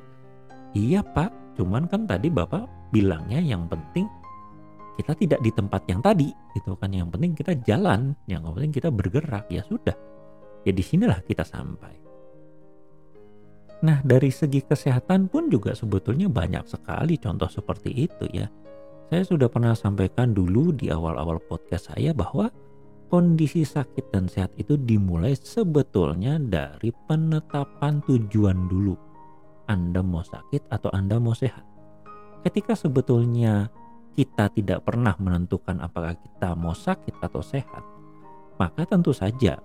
iya 0.76 1.00
pak, 1.00 1.32
cuman 1.60 1.92
kan 1.92 2.08
tadi 2.08 2.32
bapak 2.32 2.96
bilangnya 2.96 3.44
yang 3.44 3.68
penting 3.68 4.08
kita 5.00 5.16
tidak 5.16 5.40
di 5.40 5.52
tempat 5.56 5.88
yang 5.88 6.04
tadi, 6.04 6.28
itu 6.60 6.76
kan 6.76 6.92
yang 6.92 7.08
penting 7.08 7.32
kita 7.32 7.56
jalan, 7.64 8.12
yang 8.28 8.44
penting 8.44 8.68
kita 8.68 8.92
bergerak 8.92 9.48
ya 9.48 9.64
sudah. 9.64 9.96
Ya 10.68 10.76
di 10.76 10.84
sinilah 10.84 11.24
kita 11.24 11.48
sampai. 11.48 11.96
Nah, 13.80 14.04
dari 14.04 14.28
segi 14.28 14.60
kesehatan 14.60 15.32
pun 15.32 15.48
juga 15.48 15.72
sebetulnya 15.72 16.28
banyak 16.28 16.68
sekali 16.68 17.16
contoh 17.16 17.48
seperti 17.48 17.96
itu 17.96 18.28
ya. 18.28 18.52
Saya 19.08 19.24
sudah 19.24 19.48
pernah 19.48 19.72
sampaikan 19.72 20.36
dulu 20.36 20.76
di 20.76 20.92
awal-awal 20.92 21.40
podcast 21.48 21.96
saya 21.96 22.12
bahwa 22.12 22.52
kondisi 23.08 23.64
sakit 23.64 24.12
dan 24.12 24.28
sehat 24.28 24.52
itu 24.60 24.76
dimulai 24.76 25.32
sebetulnya 25.32 26.36
dari 26.44 26.92
penetapan 27.08 28.04
tujuan 28.04 28.68
dulu. 28.68 29.00
Anda 29.70 30.02
mau 30.02 30.26
sakit 30.26 30.74
atau 30.74 30.90
Anda 30.90 31.22
mau 31.22 31.38
sehat. 31.38 31.62
Ketika 32.42 32.74
sebetulnya 32.74 33.70
kita 34.18 34.50
tidak 34.52 34.82
pernah 34.84 35.14
menentukan 35.22 35.78
apakah 35.80 36.18
kita 36.18 36.58
mau 36.58 36.74
sakit 36.74 37.22
atau 37.22 37.46
sehat, 37.46 37.86
maka 38.58 38.84
tentu 38.90 39.14
saja 39.14 39.62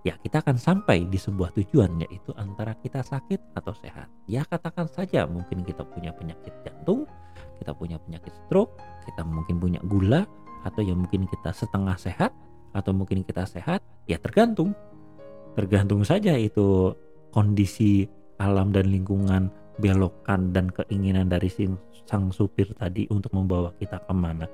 ya 0.00 0.14
kita 0.20 0.40
akan 0.40 0.56
sampai 0.56 1.04
di 1.08 1.20
sebuah 1.20 1.52
tujuan 1.56 2.00
yaitu 2.04 2.32
antara 2.36 2.76
kita 2.80 3.00
sakit 3.00 3.56
atau 3.56 3.72
sehat. 3.76 4.08
Ya 4.28 4.44
katakan 4.44 4.88
saja 4.88 5.24
mungkin 5.24 5.64
kita 5.64 5.84
punya 5.88 6.12
penyakit 6.12 6.52
jantung, 6.64 7.08
kita 7.60 7.72
punya 7.76 7.96
penyakit 8.00 8.32
stroke, 8.46 8.76
kita 9.08 9.24
mungkin 9.24 9.56
punya 9.60 9.80
gula 9.84 10.24
atau 10.64 10.84
ya 10.84 10.92
mungkin 10.92 11.24
kita 11.28 11.52
setengah 11.52 11.96
sehat 11.96 12.32
atau 12.76 12.92
mungkin 12.94 13.24
kita 13.24 13.48
sehat, 13.48 13.82
ya 14.06 14.20
tergantung. 14.20 14.76
Tergantung 15.58 16.06
saja 16.06 16.38
itu 16.38 16.94
kondisi 17.34 18.06
alam 18.40 18.72
dan 18.72 18.88
lingkungan 18.88 19.52
belokan 19.76 20.50
dan 20.50 20.72
keinginan 20.72 21.28
dari 21.28 21.52
sang 22.08 22.32
supir 22.32 22.72
tadi 22.74 23.06
untuk 23.12 23.36
membawa 23.36 23.70
kita 23.76 24.00
ke 24.02 24.12
mana. 24.16 24.48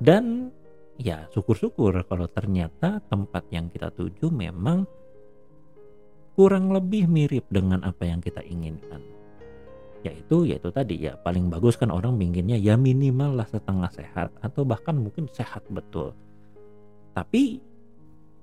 Dan 0.00 0.50
ya 0.96 1.28
syukur-syukur 1.32 2.04
kalau 2.08 2.26
ternyata 2.32 3.00
tempat 3.06 3.44
yang 3.52 3.68
kita 3.68 3.92
tuju 3.92 4.32
memang 4.32 4.88
kurang 6.36 6.68
lebih 6.68 7.08
mirip 7.08 7.48
dengan 7.48 7.80
apa 7.84 8.04
yang 8.04 8.20
kita 8.20 8.44
inginkan. 8.44 9.00
Yaitu 10.04 10.46
yaitu 10.52 10.68
tadi 10.68 11.00
ya 11.08 11.16
paling 11.16 11.48
bagus 11.48 11.80
kan 11.80 11.88
orang 11.88 12.20
inginnya 12.20 12.60
ya 12.60 12.76
minimal 12.76 13.40
lah 13.40 13.48
setengah 13.48 13.88
sehat 13.90 14.28
atau 14.44 14.62
bahkan 14.68 14.96
mungkin 15.00 15.28
sehat 15.32 15.64
betul. 15.72 16.12
Tapi 17.16 17.60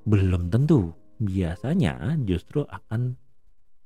belum 0.10 0.50
tentu. 0.50 0.94
Biasanya 1.24 2.20
justru 2.26 2.66
akan 2.68 3.16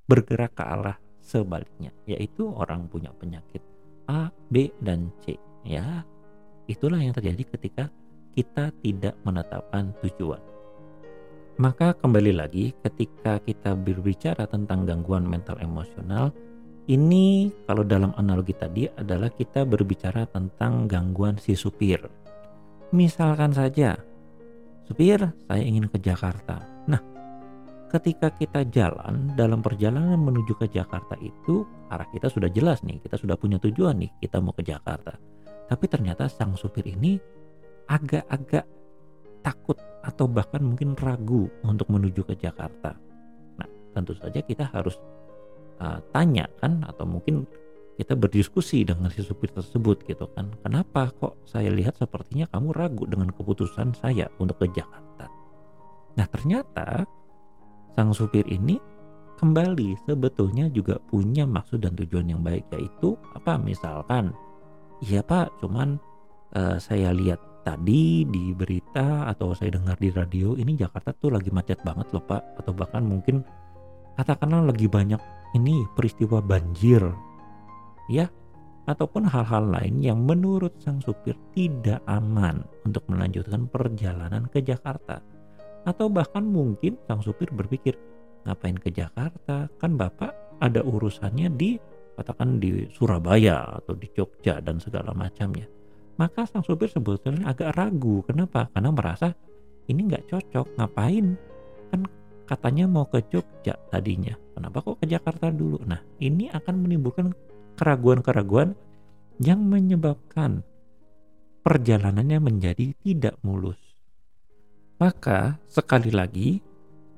bergerak 0.07 0.55
ke 0.55 0.63
arah 0.63 0.97
sebaliknya 1.19 1.91
yaitu 2.07 2.47
orang 2.47 2.87
punya 2.87 3.11
penyakit 3.19 3.59
A, 4.07 4.31
B, 4.47 4.71
dan 4.79 5.11
C 5.19 5.35
ya 5.67 6.01
itulah 6.71 6.99
yang 6.99 7.11
terjadi 7.11 7.43
ketika 7.55 7.91
kita 8.31 8.69
tidak 8.85 9.17
menetapkan 9.25 9.91
tujuan. 10.05 10.39
Maka 11.57 11.97
kembali 11.97 12.37
lagi 12.37 12.69
ketika 12.85 13.41
kita 13.41 13.73
berbicara 13.73 14.45
tentang 14.45 14.85
gangguan 14.85 15.25
mental 15.25 15.57
emosional, 15.57 16.29
ini 16.85 17.49
kalau 17.65 17.81
dalam 17.81 18.13
analogi 18.13 18.53
tadi 18.53 18.85
adalah 18.85 19.33
kita 19.33 19.65
berbicara 19.65 20.29
tentang 20.29 20.85
gangguan 20.85 21.41
si 21.41 21.57
supir. 21.57 21.97
Misalkan 22.93 23.57
saja, 23.57 23.97
supir 24.85 25.19
saya 25.49 25.63
ingin 25.65 25.89
ke 25.89 25.97
Jakarta. 25.97 26.76
Ketika 27.87 28.27
kita 28.35 28.67
jalan 28.67 29.31
dalam 29.39 29.63
perjalanan 29.63 30.19
menuju 30.19 30.59
ke 30.59 30.67
Jakarta 30.67 31.15
itu 31.23 31.63
arah 31.87 32.07
kita 32.11 32.27
sudah 32.27 32.51
jelas 32.51 32.83
nih, 32.83 32.99
kita 32.99 33.15
sudah 33.15 33.39
punya 33.39 33.55
tujuan 33.63 33.95
nih, 34.03 34.11
kita 34.19 34.43
mau 34.43 34.51
ke 34.51 34.59
Jakarta. 34.67 35.15
Tapi 35.71 35.85
ternyata 35.87 36.27
sang 36.27 36.51
supir 36.59 36.83
ini 36.83 37.15
agak-agak 37.87 38.67
takut 39.39 39.79
atau 40.03 40.27
bahkan 40.27 40.59
mungkin 40.59 40.99
ragu 40.99 41.47
untuk 41.63 41.87
menuju 41.87 42.27
ke 42.27 42.35
Jakarta. 42.35 42.91
Nah, 43.55 43.69
tentu 43.95 44.11
saja 44.19 44.43
kita 44.43 44.67
harus 44.67 44.99
uh, 45.79 45.99
tanya 46.11 46.51
kan 46.59 46.83
atau 46.83 47.07
mungkin 47.07 47.47
kita 47.97 48.13
berdiskusi 48.13 48.85
dengan 48.85 49.09
si 49.09 49.25
supir 49.25 49.49
tersebut 49.49 50.05
gitu 50.05 50.29
kan 50.37 50.53
kenapa 50.61 51.09
kok 51.17 51.41
saya 51.49 51.73
lihat 51.73 51.97
sepertinya 51.97 52.45
kamu 52.53 52.69
ragu 52.69 53.09
dengan 53.09 53.33
keputusan 53.33 53.97
saya 53.97 54.29
untuk 54.37 54.61
ke 54.61 54.69
Jakarta 54.69 55.25
nah 56.13 56.27
ternyata 56.29 57.09
sang 57.97 58.13
supir 58.13 58.45
ini 58.45 58.77
kembali 59.41 59.97
sebetulnya 60.05 60.69
juga 60.69 61.01
punya 61.09 61.49
maksud 61.49 61.81
dan 61.81 61.97
tujuan 61.97 62.29
yang 62.29 62.45
baik 62.45 62.69
yaitu 62.77 63.17
apa? 63.33 63.57
Misalkan 63.57 64.37
iya 65.01 65.25
pak 65.25 65.49
cuman 65.57 65.97
uh, 66.53 66.77
saya 66.77 67.09
lihat 67.09 67.41
tadi 67.65 68.21
di 68.29 68.53
berita 68.53 69.25
atau 69.25 69.57
saya 69.57 69.73
dengar 69.73 69.97
di 69.97 70.13
radio 70.13 70.53
ini 70.53 70.77
Jakarta 70.77 71.09
tuh 71.17 71.33
lagi 71.33 71.49
macet 71.49 71.81
banget 71.81 72.05
loh 72.13 72.21
pak. 72.21 72.61
Atau 72.61 72.77
bahkan 72.77 73.01
mungkin 73.01 73.41
katakanlah 74.13 74.69
lagi 74.69 74.85
banyak 74.85 75.19
ini 75.57 75.81
peristiwa 75.97 76.37
banjir. 76.37 77.01
Ya 78.13 78.29
ataupun 78.87 79.25
hal-hal 79.27 79.67
lain 79.67 79.99
yang 79.99 80.21
menurut 80.21 80.77
sang 80.79 81.01
supir 81.03 81.35
tidak 81.51 81.99
aman 82.07 82.61
untuk 82.87 83.03
melanjutkan 83.09 83.65
perjalanan 83.67 84.47
ke 84.47 84.61
Jakarta. 84.61 85.36
Atau 85.83 86.09
bahkan 86.09 86.43
mungkin 86.45 86.97
sang 87.05 87.21
supir 87.21 87.51
berpikir, 87.53 87.93
ngapain 88.47 88.79
ke 88.79 88.89
Jakarta? 88.89 89.67
Kan 89.77 89.99
Bapak 89.99 90.33
ada 90.63 90.81
urusannya 90.81 91.53
di 91.53 91.77
katakan 92.17 92.57
di 92.57 92.89
Surabaya 92.89 93.77
atau 93.77 93.93
di 93.93 94.09
Jogja 94.09 94.57
dan 94.57 94.81
segala 94.81 95.13
macamnya. 95.13 95.69
Maka 96.17 96.49
sang 96.49 96.65
supir 96.65 96.89
sebetulnya 96.89 97.53
agak 97.53 97.77
ragu. 97.77 98.25
Kenapa? 98.25 98.65
Karena 98.73 98.89
merasa 98.89 99.37
ini 99.85 100.09
nggak 100.09 100.25
cocok. 100.33 100.81
Ngapain? 100.81 101.37
Kan 101.93 102.01
katanya 102.49 102.89
mau 102.89 103.05
ke 103.05 103.21
Jogja 103.29 103.77
tadinya. 103.93 104.33
Kenapa 104.57 104.81
kok 104.81 104.97
ke 104.97 105.05
Jakarta 105.05 105.53
dulu? 105.53 105.77
Nah, 105.85 106.01
ini 106.17 106.49
akan 106.49 106.75
menimbulkan 106.81 107.37
keraguan-keraguan 107.77 108.73
yang 109.37 109.61
menyebabkan 109.61 110.65
perjalanannya 111.61 112.41
menjadi 112.41 112.97
tidak 113.05 113.37
mulus. 113.45 113.77
Maka, 114.97 115.61
sekali 115.69 116.09
lagi, 116.09 116.57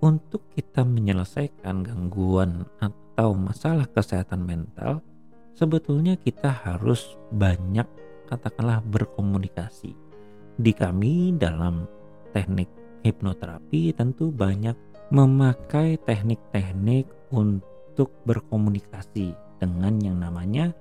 untuk 0.03 0.51
kita 0.51 0.83
menyelesaikan 0.83 1.79
gangguan 1.79 2.67
atau 2.83 3.31
masalah 3.31 3.87
kesehatan 3.87 4.43
mental, 4.43 4.99
sebetulnya 5.55 6.19
kita 6.19 6.51
harus 6.51 7.15
banyak, 7.31 7.87
katakanlah, 8.27 8.83
berkomunikasi. 8.83 9.95
Di 10.59 10.75
kami, 10.75 11.39
dalam 11.39 11.87
teknik 12.35 12.67
hipnoterapi, 13.07 13.95
tentu 13.95 14.27
banyak 14.27 14.75
memakai 15.07 15.95
teknik-teknik 16.03 17.07
untuk 17.31 18.11
berkomunikasi 18.27 19.31
dengan 19.55 20.03
yang 20.03 20.19
namanya 20.19 20.75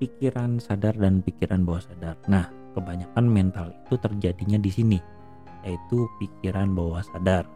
pikiran 0.00 0.56
sadar 0.64 0.96
dan 0.96 1.20
pikiran 1.20 1.68
bawah 1.68 1.84
sadar. 1.84 2.16
Nah, 2.24 2.48
kebanyakan 2.72 3.26
mental 3.28 3.68
itu 3.84 4.00
terjadinya 4.00 4.56
di 4.56 4.72
sini, 4.72 4.98
yaitu 5.64 6.06
pikiran 6.20 6.74
bawah 6.74 7.02
sadar. 7.02 7.46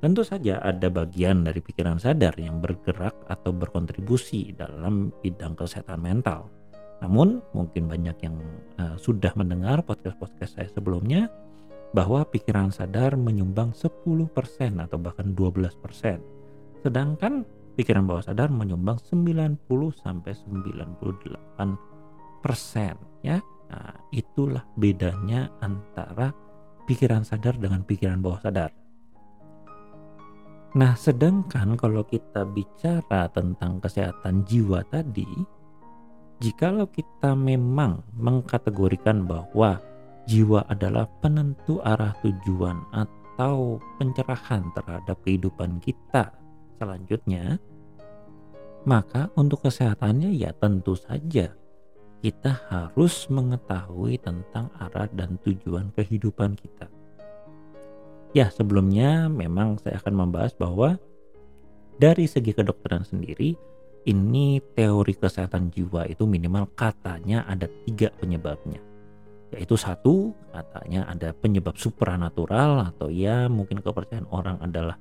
Tentu 0.00 0.24
saja 0.24 0.56
ada 0.64 0.88
bagian 0.88 1.44
dari 1.44 1.60
pikiran 1.60 2.00
sadar 2.00 2.32
yang 2.40 2.64
bergerak 2.64 3.12
atau 3.28 3.52
berkontribusi 3.52 4.56
dalam 4.56 5.12
bidang 5.20 5.52
kesehatan 5.52 6.00
mental. 6.00 6.48
Namun, 7.04 7.44
mungkin 7.52 7.84
banyak 7.84 8.16
yang 8.24 8.40
uh, 8.80 8.96
sudah 8.96 9.36
mendengar 9.36 9.84
podcast-podcast 9.84 10.56
saya 10.56 10.68
sebelumnya 10.72 11.28
bahwa 11.92 12.24
pikiran 12.24 12.72
sadar 12.72 13.12
menyumbang 13.18 13.76
10% 13.76 14.32
atau 14.80 14.96
bahkan 14.96 15.36
12%. 15.36 16.80
Sedangkan 16.80 17.44
pikiran 17.76 18.08
bawah 18.08 18.24
sadar 18.24 18.48
menyumbang 18.48 18.96
90 19.04 19.60
sampai 20.00 20.32
98 20.32 22.40
persen 22.40 22.96
ya. 23.20 23.36
Nah, 23.70 23.94
itulah 24.10 24.66
bedanya 24.74 25.46
antara 25.62 26.34
pikiran 26.90 27.22
sadar 27.22 27.54
dengan 27.54 27.86
pikiran 27.86 28.18
bawah 28.18 28.42
sadar. 28.42 28.74
Nah, 30.74 30.98
sedangkan 30.98 31.78
kalau 31.78 32.02
kita 32.02 32.42
bicara 32.50 33.30
tentang 33.30 33.78
kesehatan 33.78 34.42
jiwa 34.42 34.82
tadi, 34.90 35.26
jikalau 36.42 36.90
kita 36.90 37.38
memang 37.38 38.02
mengkategorikan 38.18 39.22
bahwa 39.22 39.78
jiwa 40.26 40.66
adalah 40.66 41.06
penentu 41.22 41.78
arah 41.86 42.10
tujuan 42.26 42.82
atau 42.90 43.78
pencerahan 44.02 44.66
terhadap 44.74 45.14
kehidupan 45.22 45.78
kita 45.78 46.34
selanjutnya, 46.78 47.58
maka 48.82 49.30
untuk 49.38 49.62
kesehatannya 49.62 50.34
ya 50.34 50.50
tentu 50.58 50.98
saja 50.98 51.54
kita 52.20 52.52
harus 52.68 53.26
mengetahui 53.32 54.20
tentang 54.20 54.68
arah 54.76 55.08
dan 55.12 55.40
tujuan 55.44 55.88
kehidupan 55.96 56.56
kita. 56.56 56.86
Ya, 58.36 58.52
sebelumnya 58.52 59.26
memang 59.26 59.80
saya 59.80 59.98
akan 59.98 60.14
membahas 60.28 60.54
bahwa 60.54 61.00
dari 61.98 62.30
segi 62.30 62.54
kedokteran 62.54 63.02
sendiri, 63.02 63.56
ini 64.06 64.62
teori 64.76 65.12
kesehatan 65.16 65.72
jiwa 65.74 66.06
itu 66.06 66.24
minimal 66.24 66.70
katanya 66.76 67.44
ada 67.48 67.66
tiga 67.88 68.12
penyebabnya. 68.20 68.80
Yaitu 69.50 69.74
satu, 69.74 70.30
katanya 70.54 71.10
ada 71.10 71.34
penyebab 71.34 71.74
supranatural 71.74 72.86
atau 72.94 73.10
ya 73.10 73.50
mungkin 73.50 73.82
kepercayaan 73.82 74.30
orang 74.30 74.62
adalah 74.62 74.94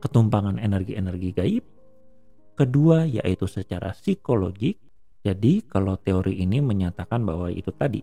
ketumpangan 0.00 0.56
energi-energi 0.56 1.30
gaib 1.36 1.64
Kedua 2.52 3.08
yaitu 3.08 3.48
secara 3.48 3.96
psikologik. 3.96 4.76
Jadi 5.22 5.62
kalau 5.70 5.94
teori 6.02 6.42
ini 6.42 6.58
menyatakan 6.58 7.22
bahwa 7.22 7.46
itu 7.46 7.70
tadi 7.70 8.02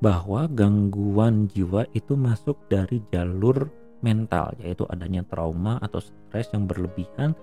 bahwa 0.00 0.48
gangguan 0.48 1.48
jiwa 1.48 1.84
itu 1.92 2.16
masuk 2.16 2.56
dari 2.72 3.04
jalur 3.12 3.68
mental 4.00 4.52
yaitu 4.60 4.84
adanya 4.88 5.24
trauma 5.28 5.76
atau 5.80 6.00
stres 6.00 6.52
yang 6.52 6.64
berlebihan 6.64 7.36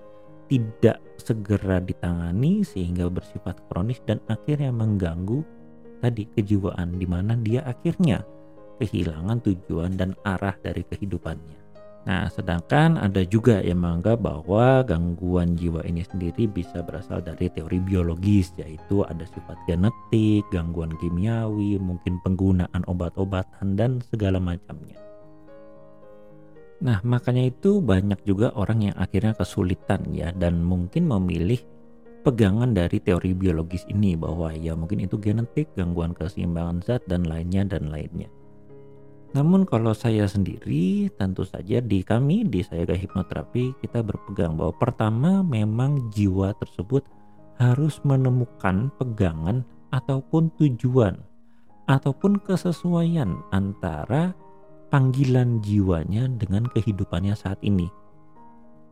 tidak 0.50 0.98
segera 1.18 1.78
ditangani 1.78 2.66
sehingga 2.66 3.06
bersifat 3.06 3.62
kronis 3.70 4.02
dan 4.06 4.18
akhirnya 4.26 4.74
mengganggu 4.74 5.42
tadi 6.02 6.26
kejiwaan 6.34 6.98
di 6.98 7.06
mana 7.06 7.38
dia 7.38 7.62
akhirnya 7.62 8.26
kehilangan 8.82 9.38
tujuan 9.46 9.94
dan 9.94 10.18
arah 10.26 10.58
dari 10.58 10.82
kehidupannya. 10.82 11.61
Nah, 12.02 12.26
sedangkan 12.26 12.98
ada 12.98 13.22
juga 13.22 13.62
yang 13.62 13.86
menganggap 13.86 14.26
bahwa 14.26 14.82
gangguan 14.82 15.54
jiwa 15.54 15.86
ini 15.86 16.02
sendiri 16.02 16.50
bisa 16.50 16.82
berasal 16.82 17.22
dari 17.22 17.46
teori 17.46 17.78
biologis, 17.78 18.50
yaitu 18.58 19.06
ada 19.06 19.22
sifat 19.22 19.54
genetik, 19.70 20.42
gangguan 20.50 20.90
kimiawi, 20.98 21.78
mungkin 21.78 22.18
penggunaan 22.26 22.82
obat-obatan, 22.90 23.78
dan 23.78 24.02
segala 24.10 24.42
macamnya. 24.42 24.98
Nah, 26.82 26.98
makanya 27.06 27.54
itu 27.54 27.78
banyak 27.78 28.18
juga 28.26 28.50
orang 28.58 28.90
yang 28.90 28.96
akhirnya 28.98 29.38
kesulitan 29.38 30.02
ya, 30.10 30.34
dan 30.34 30.58
mungkin 30.58 31.06
memilih 31.06 31.62
pegangan 32.26 32.74
dari 32.74 32.98
teori 32.98 33.30
biologis 33.30 33.86
ini 33.86 34.18
bahwa 34.18 34.50
ya 34.50 34.74
mungkin 34.74 35.06
itu 35.06 35.22
genetik, 35.22 35.70
gangguan 35.78 36.18
keseimbangan 36.18 36.82
zat, 36.82 37.06
dan 37.06 37.30
lainnya 37.30 37.62
dan 37.62 37.94
lainnya. 37.94 38.26
Namun 39.32 39.64
kalau 39.64 39.96
saya 39.96 40.28
sendiri 40.28 41.08
tentu 41.16 41.48
saja 41.48 41.80
di 41.80 42.04
kami 42.04 42.44
di 42.44 42.60
saya 42.60 42.84
gak 42.84 43.00
hipnoterapi 43.00 43.72
kita 43.80 44.04
berpegang 44.04 44.60
bahwa 44.60 44.76
pertama 44.76 45.40
memang 45.40 46.12
jiwa 46.12 46.52
tersebut 46.60 47.00
harus 47.56 47.96
menemukan 48.04 48.92
pegangan 49.00 49.64
ataupun 49.88 50.52
tujuan 50.60 51.16
ataupun 51.88 52.44
kesesuaian 52.44 53.40
antara 53.56 54.36
panggilan 54.92 55.64
jiwanya 55.64 56.28
dengan 56.36 56.68
kehidupannya 56.68 57.32
saat 57.32 57.56
ini. 57.64 57.88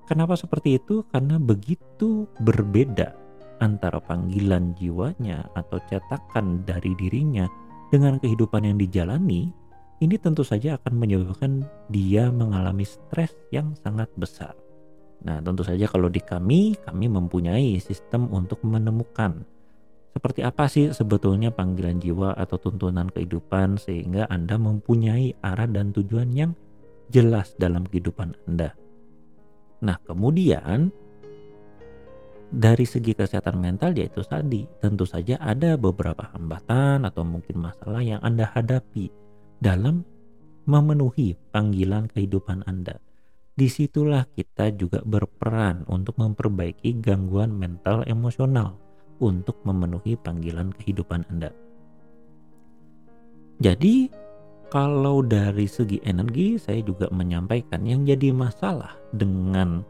Kenapa 0.08 0.34
seperti 0.40 0.80
itu? 0.80 1.04
Karena 1.12 1.36
begitu 1.36 2.24
berbeda 2.40 3.12
antara 3.60 4.00
panggilan 4.00 4.72
jiwanya 4.74 5.44
atau 5.52 5.76
cetakan 5.86 6.64
dari 6.64 6.96
dirinya 6.96 7.44
dengan 7.92 8.16
kehidupan 8.16 8.64
yang 8.64 8.80
dijalani 8.80 9.52
ini 10.00 10.16
tentu 10.16 10.40
saja 10.40 10.80
akan 10.80 10.96
menyebabkan 10.96 11.68
dia 11.92 12.32
mengalami 12.32 12.88
stres 12.88 13.36
yang 13.52 13.76
sangat 13.76 14.08
besar. 14.16 14.56
Nah, 15.20 15.44
tentu 15.44 15.60
saja 15.60 15.84
kalau 15.84 16.08
di 16.08 16.24
kami, 16.24 16.72
kami 16.80 17.06
mempunyai 17.12 17.76
sistem 17.76 18.32
untuk 18.32 18.64
menemukan 18.64 19.44
Seperti 20.10 20.42
apa 20.42 20.66
sih 20.66 20.90
sebetulnya 20.90 21.54
panggilan 21.54 22.02
jiwa 22.02 22.34
atau 22.34 22.58
tuntunan 22.58 23.06
kehidupan 23.14 23.78
sehingga 23.78 24.26
Anda 24.26 24.58
mempunyai 24.58 25.38
arah 25.38 25.70
dan 25.70 25.94
tujuan 25.94 26.34
yang 26.34 26.58
jelas 27.14 27.54
dalam 27.54 27.86
kehidupan 27.86 28.34
Anda. 28.50 28.74
Nah, 29.86 30.02
kemudian 30.02 30.90
dari 32.50 32.82
segi 32.82 33.14
kesehatan 33.14 33.62
mental 33.62 33.94
yaitu 33.94 34.26
tadi 34.26 34.66
tentu 34.82 35.06
saja 35.06 35.38
ada 35.38 35.78
beberapa 35.78 36.26
hambatan 36.34 37.06
atau 37.06 37.22
mungkin 37.22 37.62
masalah 37.62 38.02
yang 38.02 38.18
Anda 38.18 38.50
hadapi 38.50 39.19
dalam 39.60 40.02
memenuhi 40.64 41.36
panggilan 41.52 42.08
kehidupan 42.10 42.64
Anda. 42.64 42.96
Di 43.54 43.68
situlah 43.68 44.24
kita 44.32 44.72
juga 44.72 45.04
berperan 45.04 45.84
untuk 45.84 46.16
memperbaiki 46.16 46.96
gangguan 47.04 47.52
mental 47.52 48.00
emosional 48.08 48.80
untuk 49.20 49.60
memenuhi 49.68 50.16
panggilan 50.16 50.72
kehidupan 50.80 51.28
Anda. 51.28 51.52
Jadi, 53.60 54.08
kalau 54.72 55.20
dari 55.20 55.68
segi 55.68 56.00
energi, 56.08 56.56
saya 56.56 56.80
juga 56.80 57.12
menyampaikan 57.12 57.84
yang 57.84 58.08
jadi 58.08 58.32
masalah 58.32 58.96
dengan 59.12 59.84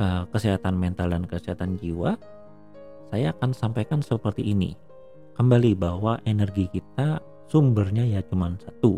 uh, 0.00 0.24
kesehatan 0.32 0.80
mental 0.80 1.12
dan 1.12 1.28
kesehatan 1.28 1.76
jiwa, 1.76 2.16
saya 3.12 3.36
akan 3.36 3.52
sampaikan 3.52 4.00
seperti 4.00 4.48
ini. 4.56 4.72
Kembali 5.36 5.76
bahwa 5.76 6.16
energi 6.24 6.72
kita 6.72 7.20
sumbernya 7.52 8.08
ya 8.08 8.24
cuma 8.24 8.48
satu. 8.56 8.96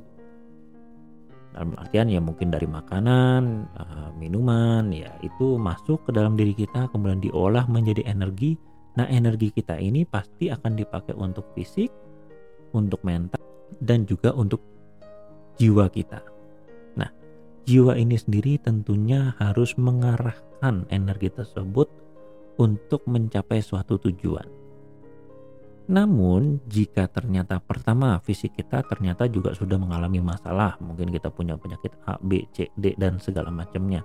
Dalam 1.50 1.74
artian 1.78 2.06
ya 2.10 2.22
mungkin 2.22 2.54
dari 2.54 2.70
makanan, 2.70 3.66
uh, 3.74 4.10
minuman, 4.14 4.94
ya 4.94 5.10
itu 5.26 5.58
masuk 5.58 6.06
ke 6.06 6.10
dalam 6.14 6.38
diri 6.38 6.54
kita 6.54 6.86
kemudian 6.94 7.18
diolah 7.18 7.66
menjadi 7.66 8.06
energi. 8.06 8.54
Nah 8.94 9.10
energi 9.10 9.50
kita 9.50 9.74
ini 9.78 10.06
pasti 10.06 10.54
akan 10.54 10.78
dipakai 10.78 11.18
untuk 11.18 11.50
fisik, 11.58 11.90
untuk 12.74 13.02
mental, 13.02 13.42
dan 13.82 14.06
juga 14.06 14.30
untuk 14.34 14.62
jiwa 15.58 15.90
kita. 15.90 16.22
Nah 16.98 17.10
jiwa 17.66 17.98
ini 17.98 18.18
sendiri 18.18 18.58
tentunya 18.62 19.34
harus 19.38 19.74
mengarah 19.78 20.34
mengalihkan 20.64 20.88
energi 20.88 21.28
tersebut 21.28 21.88
untuk 22.56 23.04
mencapai 23.04 23.60
suatu 23.60 24.00
tujuan. 24.00 24.63
Namun, 25.84 26.64
jika 26.64 27.04
ternyata 27.12 27.60
pertama 27.60 28.16
fisik 28.24 28.56
kita 28.56 28.80
ternyata 28.88 29.28
juga 29.28 29.52
sudah 29.52 29.76
mengalami 29.76 30.16
masalah, 30.16 30.80
mungkin 30.80 31.12
kita 31.12 31.28
punya 31.28 31.60
penyakit 31.60 31.92
A, 32.08 32.16
B, 32.24 32.48
C, 32.56 32.72
D, 32.72 32.96
dan 32.96 33.20
segala 33.20 33.52
macamnya, 33.52 34.00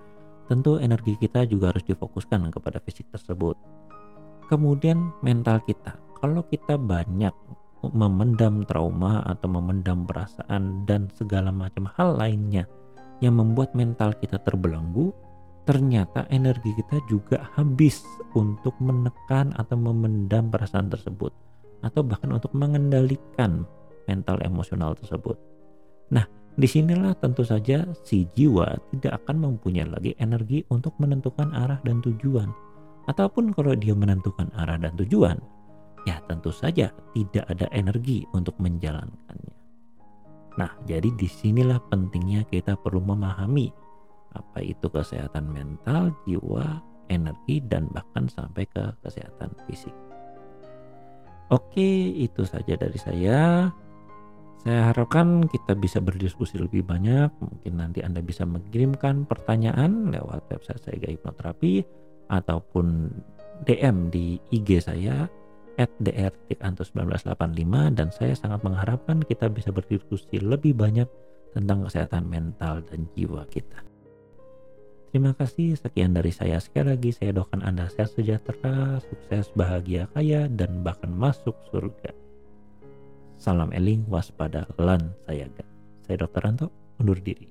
tentu 0.52 0.76
energi 0.76 1.16
kita 1.16 1.48
juga 1.48 1.72
harus 1.72 1.88
difokuskan 1.88 2.52
kepada 2.52 2.84
fisik 2.84 3.08
tersebut. 3.16 3.56
Kemudian, 4.52 5.16
mental 5.24 5.64
kita, 5.64 5.96
kalau 6.20 6.44
kita 6.52 6.76
banyak 6.76 7.32
memendam 7.96 8.68
trauma 8.68 9.24
atau 9.24 9.48
memendam 9.48 10.04
perasaan 10.04 10.84
dan 10.84 11.08
segala 11.16 11.48
macam 11.48 11.88
hal 11.96 12.20
lainnya 12.20 12.68
yang 13.24 13.40
membuat 13.40 13.72
mental 13.72 14.12
kita 14.20 14.36
terbelenggu, 14.44 15.16
ternyata 15.64 16.28
energi 16.28 16.76
kita 16.76 17.00
juga 17.08 17.48
habis 17.56 18.04
untuk 18.36 18.76
menekan 18.84 19.56
atau 19.56 19.80
memendam 19.80 20.52
perasaan 20.52 20.92
tersebut 20.92 21.32
atau 21.86 22.02
bahkan 22.04 22.32
untuk 22.36 22.52
mengendalikan 22.56 23.64
mental 24.10 24.42
emosional 24.42 24.98
tersebut. 24.98 25.38
Nah, 26.10 26.26
di 26.58 26.68
sinilah 26.68 27.16
tentu 27.22 27.46
saja 27.46 27.86
si 28.04 28.28
jiwa 28.36 28.76
tidak 28.92 29.24
akan 29.24 29.48
mempunyai 29.48 29.88
lagi 29.88 30.12
energi 30.20 30.66
untuk 30.74 30.98
menentukan 30.98 31.54
arah 31.54 31.80
dan 31.86 32.02
tujuan. 32.04 32.50
Ataupun 33.08 33.56
kalau 33.56 33.74
dia 33.74 33.96
menentukan 33.96 34.52
arah 34.54 34.78
dan 34.78 34.94
tujuan, 35.00 35.38
ya 36.04 36.20
tentu 36.28 36.52
saja 36.54 36.92
tidak 37.16 37.46
ada 37.48 37.66
energi 37.72 38.26
untuk 38.36 38.58
menjalankannya. 38.60 39.56
Nah, 40.60 40.72
jadi 40.84 41.08
di 41.16 41.28
sinilah 41.30 41.80
pentingnya 41.88 42.44
kita 42.50 42.76
perlu 42.76 43.00
memahami 43.00 43.72
apa 44.36 44.60
itu 44.62 44.86
kesehatan 44.92 45.50
mental, 45.50 46.14
jiwa, 46.28 46.84
energi, 47.10 47.64
dan 47.66 47.90
bahkan 47.90 48.28
sampai 48.30 48.68
ke 48.70 48.84
kesehatan 49.02 49.50
fisik. 49.66 49.96
Oke, 51.50 52.14
itu 52.14 52.46
saja 52.46 52.78
dari 52.78 53.00
saya. 53.02 53.70
Saya 54.60 54.92
harapkan 54.92 55.48
kita 55.50 55.74
bisa 55.74 55.98
berdiskusi 55.98 56.62
lebih 56.62 56.86
banyak. 56.86 57.32
Mungkin 57.42 57.74
nanti 57.74 58.06
Anda 58.06 58.22
bisa 58.22 58.46
mengirimkan 58.46 59.26
pertanyaan 59.26 60.14
lewat 60.14 60.46
website 60.52 60.84
saya 60.86 61.10
Hipnoterapi 61.10 61.82
ataupun 62.30 63.10
DM 63.66 64.14
di 64.14 64.38
IG 64.54 64.86
saya 64.86 65.26
at 65.80 65.90
dr1985 66.04 67.74
dan 67.96 68.08
saya 68.12 68.36
sangat 68.36 68.62
mengharapkan 68.68 69.24
kita 69.24 69.48
bisa 69.48 69.72
berdiskusi 69.72 70.44
lebih 70.44 70.76
banyak 70.76 71.08
tentang 71.56 71.88
kesehatan 71.88 72.28
mental 72.30 72.84
dan 72.86 73.08
jiwa 73.16 73.48
kita. 73.50 73.89
Terima 75.10 75.34
kasih, 75.34 75.74
sekian 75.74 76.14
dari 76.14 76.30
saya. 76.30 76.62
Sekali 76.62 76.94
lagi 76.94 77.10
saya 77.10 77.34
doakan 77.34 77.66
Anda 77.66 77.90
sehat 77.90 78.14
sejahtera, 78.14 79.02
sukses, 79.02 79.50
bahagia, 79.58 80.06
kaya, 80.14 80.46
dan 80.54 80.86
bahkan 80.86 81.10
masuk 81.10 81.58
surga. 81.74 82.14
Salam 83.34 83.74
eling, 83.74 84.06
waspada, 84.06 84.70
lan 84.78 85.10
sayaga. 85.26 85.66
Saya 86.06 86.22
Dr. 86.22 86.42
Ranto, 86.46 86.68
undur 87.02 87.18
diri. 87.18 87.50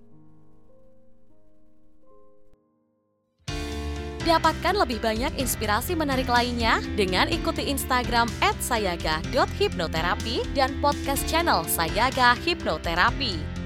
Dapatkan 4.23 4.79
lebih 4.79 5.03
banyak 5.03 5.41
inspirasi 5.41 5.99
menarik 5.99 6.29
lainnya 6.31 6.79
dengan 6.95 7.27
ikuti 7.27 7.67
Instagram 7.67 8.31
@sayaga.hipnoterapi 8.61 10.55
dan 10.55 10.79
podcast 10.79 11.27
channel 11.27 11.67
Sayaga 11.67 12.39
Hipnoterapi. 12.39 13.58